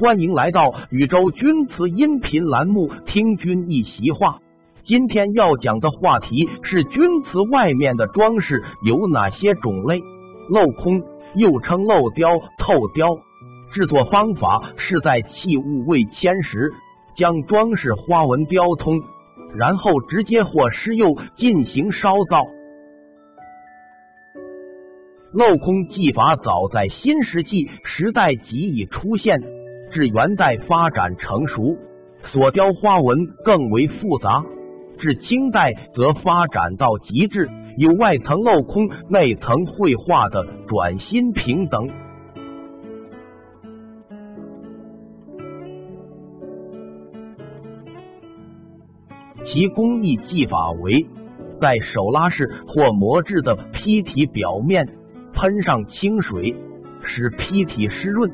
[0.00, 4.38] 欢迎来到宇宙钧瓷音频栏目，听君一席话。
[4.84, 10.00] 今天要讲的话题是钧瓷外面的装饰有哪些种类？
[10.50, 11.02] 镂空
[11.34, 13.18] 又称镂雕、透雕，
[13.72, 16.72] 制作方法是在器物未签时，
[17.16, 19.02] 将装饰花纹雕通，
[19.56, 22.44] 然后直接或施釉进行烧造。
[25.34, 29.40] 镂空技法早在新石器时代即已出现。
[29.90, 31.78] 至元代发展成熟，
[32.30, 34.44] 所雕花纹更为复杂；
[34.98, 41.88] 至清代则发展到极致，有外层镂空、内层绘画的转心平等。
[49.46, 51.06] 其工艺技法为：
[51.60, 54.88] 在手拉式或磨制的坯体表面
[55.32, 56.54] 喷上清水，
[57.02, 58.30] 使坯体湿润。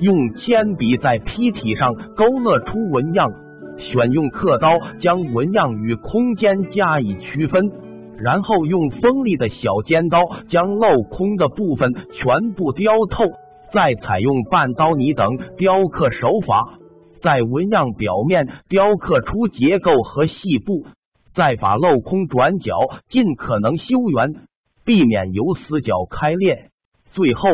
[0.00, 3.32] 用铅笔在坯体上勾勒出纹样，
[3.78, 7.72] 选用刻刀将纹样与空间加以区分，
[8.16, 13.24] 然后用锋利的小尖刀将镂空的部分全部雕透，
[13.72, 16.77] 再采用半刀泥等雕刻手法，
[17.22, 20.86] 在纹样表面雕刻出结构和细部，
[21.34, 24.46] 再把镂空转角尽可能修圆，
[24.84, 26.70] 避免由死角开裂，
[27.12, 27.48] 最后。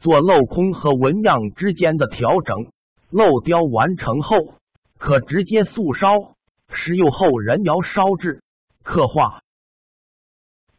[0.00, 2.68] 做镂空和纹样之间的调整，
[3.10, 4.54] 镂雕完成后
[4.96, 6.36] 可直接素烧，
[6.72, 8.40] 施釉后人窑烧制。
[8.84, 9.40] 刻画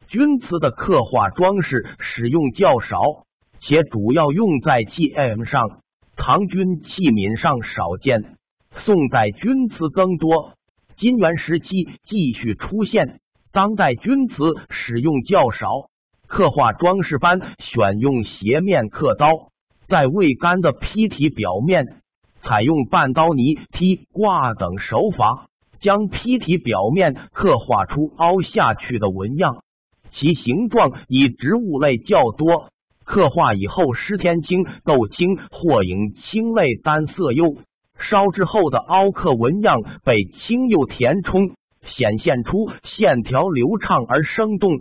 [0.08, 3.26] 钧瓷的刻画装饰使用较少，
[3.60, 5.82] 且主要用在器皿上，
[6.22, 8.36] 唐钧器皿上少见。
[8.84, 10.53] 宋代钧瓷增多，
[10.98, 13.22] 金元时期继续出现，
[13.53, 14.36] 当代钧瓷
[14.70, 15.88] 使用较少。
[16.28, 19.49] 刻画装饰般选用斜面刻刀，
[19.88, 22.02] 在未干的坯体表面
[22.43, 25.48] 采用半刀泥剔挂等手法，
[25.80, 29.64] 将坯体表面刻画出凹下去的纹样。
[30.11, 32.72] 其形状以植物类较多。
[33.09, 37.58] 刻画以后施天青、豆青或引青类单色釉，
[37.97, 44.73] 烧制后的凹刻纹样被青釉填充，显现出线条流畅而生动。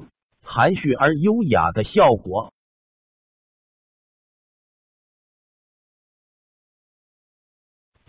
[0.43, 2.53] 含蓄而优雅的效果。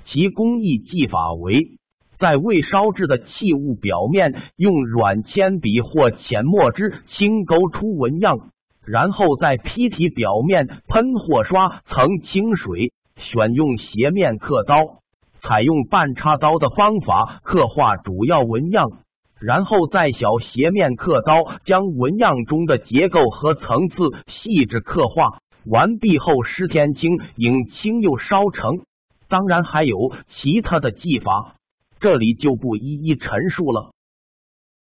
[0.06, 1.78] 其工艺技法为：
[2.18, 8.52] 在未烧制的器物表面用软铅笔或浅墨汁轻勾出纹样，
[8.90, 15.02] 然后在坯体表面喷或刷层清水，选用斜面刻刀，
[15.44, 18.90] 采用半插刀的方法刻画主要纹样。
[19.40, 23.96] 然后再小斜面刻刀，将纹样中的结构和层次
[24.26, 28.80] 细致刻画完毕后，施天青引青釉烧成。
[29.28, 31.58] 当然还有其他的技法，
[32.00, 33.92] 这里就不一一陈述了。